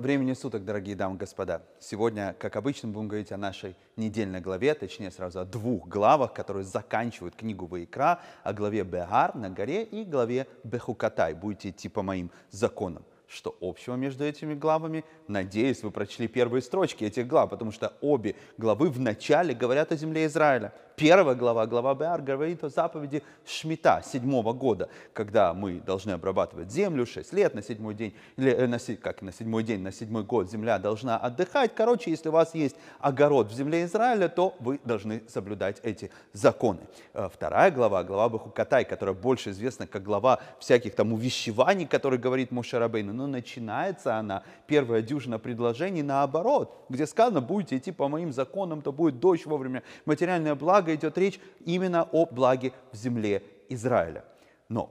[0.00, 1.62] времени суток, дорогие дамы и господа.
[1.78, 6.64] Сегодня, как обычно, будем говорить о нашей недельной главе, точнее сразу о двух главах, которые
[6.64, 11.34] заканчивают книгу Ваикра, о главе Бегар на горе и главе Бехукатай.
[11.34, 13.04] Будете идти по моим законам.
[13.34, 15.04] Что общего между этими главами?
[15.26, 19.96] Надеюсь, вы прочли первые строчки этих глав, потому что обе главы в начале говорят о
[19.96, 20.72] земле Израиля.
[20.96, 27.04] Первая глава, глава Беар, говорит о заповеди Шмита седьмого года, когда мы должны обрабатывать землю
[27.04, 30.48] 6 лет на седьмой день, или э, на, как на седьмой день, на седьмой год
[30.48, 31.74] земля должна отдыхать.
[31.74, 36.80] Короче, если у вас есть огород в земле Израиля, то вы должны соблюдать эти законы.
[37.12, 42.52] Э, вторая глава, глава Бахукатай, которая больше известна как глава всяких там увещеваний, которые говорит
[42.52, 48.82] Мушарабейна, но начинается она, первая дюжина предложений наоборот, где сказано, будете идти по моим законам,
[48.82, 54.24] то будет дождь вовремя, материальное благо идет речь именно о благе в земле Израиля.
[54.68, 54.90] Но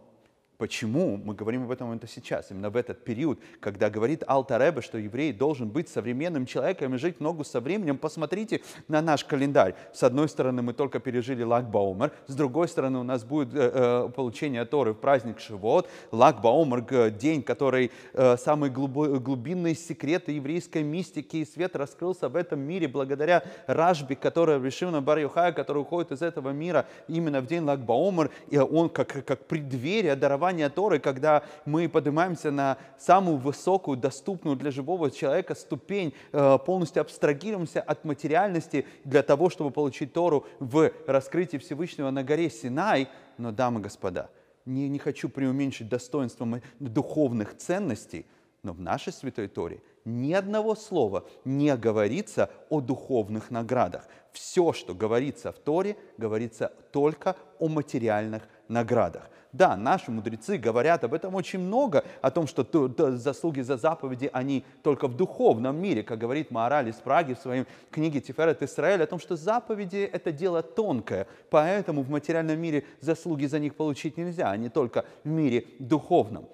[0.58, 5.00] Почему мы говорим об этом это сейчас, именно в этот период, когда говорит Алтаребе, что
[5.00, 7.98] еврей должен быть современным человеком и жить ногу со временем?
[7.98, 9.74] Посмотрите на наш календарь.
[9.94, 14.10] С одной стороны, мы только пережили Лагбаумер, с другой стороны, у нас будет э, э,
[14.16, 15.90] получение Торы в праздник Шивот.
[16.12, 22.88] Лагбаумер– день, который э, самые глубинные секреты еврейской мистики и свет раскрылся в этом мире
[22.88, 25.20] благодаря Рашби, который решил на бар
[25.54, 30.43] который уходит из этого мира именно в день Лагбаумер, и он как, как преддверие дарования
[30.44, 37.02] дарования Торы, когда мы поднимаемся на самую высокую, доступную для живого человека ступень, э, полностью
[37.02, 43.08] абстрагируемся от материальности для того, чтобы получить Тору в раскрытии Всевышнего на горе Синай.
[43.38, 44.30] Но, дамы и господа,
[44.66, 48.26] не, не хочу преуменьшить достоинство духовных ценностей,
[48.64, 54.08] но в нашей Святой Торе ни одного слова не говорится о духовных наградах.
[54.34, 59.30] Все, что говорится в Торе, говорится только о материальных наградах.
[59.54, 62.66] Да, наши мудрецы говорят об этом очень много, о том, что
[63.12, 67.66] заслуги за заповеди, они только в духовном мире, как говорит Маораль из Праги в своей
[67.92, 73.46] книге Тиферет Исраэль, о том, что заповеди– это дело тонкое, поэтому в материальном мире заслуги
[73.46, 76.50] за них получить нельзя, а не только в мире духовном.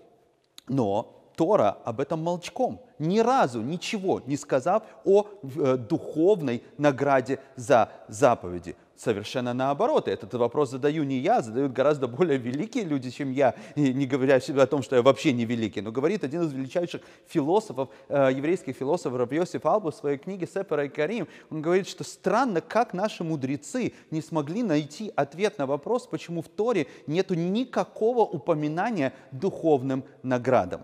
[0.67, 7.89] Но Тора об этом молчком, ни разу ничего не сказав о э, духовной награде за
[8.09, 8.75] заповеди.
[8.97, 10.09] Совершенно наоборот.
[10.09, 14.35] Этот вопрос задаю не я, задают гораздо более великие люди, чем я, и не говоря
[14.35, 15.79] о том, что я вообще не великий.
[15.79, 20.83] Но говорит один из величайших философов, э, еврейских философов Рабьосиф Албу в своей книге «Сепара
[20.83, 21.29] и Карим».
[21.49, 26.49] Он говорит, что странно, как наши мудрецы не смогли найти ответ на вопрос, почему в
[26.49, 30.81] Торе нет никакого упоминания духовным наградам.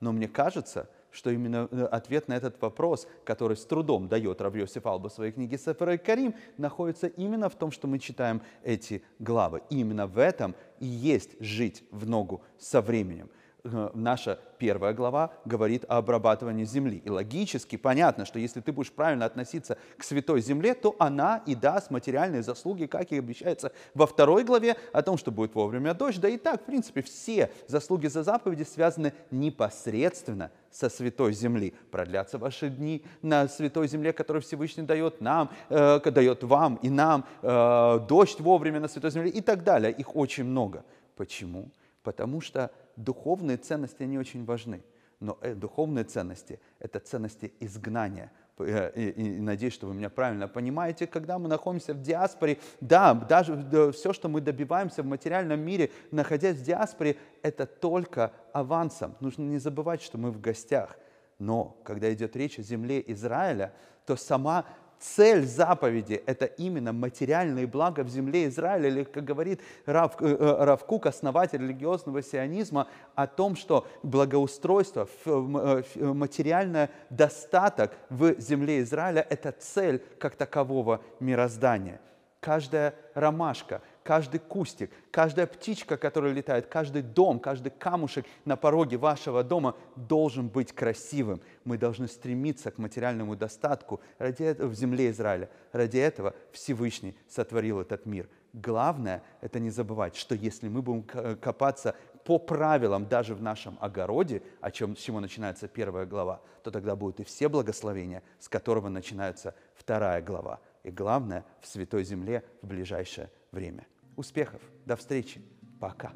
[0.00, 4.54] Но мне кажется, что именно э, ответ на этот вопрос, который с трудом дает Рав
[4.54, 8.42] Йосиф Алба в своей книге Сефер и Карим, находится именно в том, что мы читаем
[8.62, 9.62] эти главы.
[9.70, 13.30] И именно в этом и есть жить в ногу со временем.
[13.64, 17.02] Э, наша первая глава говорит о обрабатывании земли.
[17.04, 21.54] И логически понятно, что если ты будешь правильно относиться к святой земле, то она и
[21.56, 26.20] даст материальные заслуги, как и обещается во второй главе, о том, что будет вовремя дождь.
[26.20, 31.74] Да и так, в принципе, все заслуги за заповеди связаны непосредственно со святой земли.
[31.90, 37.24] Продлятся ваши дни на святой земле, которую Всевышний дает нам, э, дает вам и нам,
[37.42, 39.92] э, дождь вовремя на святой земле и так далее.
[39.92, 40.84] Их очень много.
[41.16, 41.70] Почему?
[42.02, 44.82] Потому что духовные ценности, они очень важны.
[45.20, 48.30] Но э, духовные ценности– это ценности изгнания.
[48.58, 52.58] Э, и, и, и надеюсь, что вы меня правильно понимаете, когда мы находимся в диаспоре,
[52.80, 58.32] да, даже да, все, что мы добиваемся в материальном мире, находясь в диаспоре, это только
[58.52, 59.16] авансом.
[59.20, 60.98] Нужно не забывать, что мы в гостях.
[61.38, 63.72] Но когда идет речь о земле Израиля,
[64.06, 64.64] то сама
[64.98, 70.64] цель заповеди– это именно материальные блага в земле Израиля, или, как говорит Рав, э, э,
[70.64, 79.26] Рав Кук, основатель религиозного сионизма, о том, что благоустройство, э, материальный достаток в земле Израиля–
[79.30, 82.00] это цель как такового мироздания.
[82.40, 89.44] Каждая ромашка, каждый кустик, каждая птичка, которая летает, каждый дом, каждый камушек на пороге вашего
[89.44, 91.42] дома должен быть красивым.
[91.64, 95.50] Мы должны стремиться к материальному достатку ради этого, в земле Израиля.
[95.72, 98.30] Ради этого Всевышний сотворил этот мир.
[98.54, 101.94] Главное– это не забывать, что если мы будем копаться
[102.24, 106.96] по правилам даже в нашем огороде, о чем, с чего начинается первая глава, то тогда
[106.96, 110.60] будут и все благословения, с которого начинается вторая глава.
[110.82, 113.86] И главное, в Святой Земле в ближайшее время.
[114.18, 114.60] Успехов.
[114.84, 115.40] До встречи.
[115.78, 116.12] Пока.